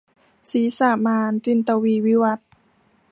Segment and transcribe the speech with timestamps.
[0.51, 2.47] ศีรษะมาร- จินตวีร์ วิวัธน์